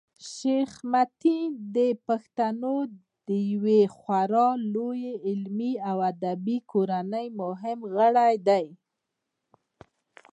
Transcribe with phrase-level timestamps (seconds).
[0.31, 1.39] شېخ متي
[1.75, 2.75] د پښتنو
[3.27, 8.67] د یوې خورا لويي علمي او ادبي کورنۍمهم غړی دﺉ.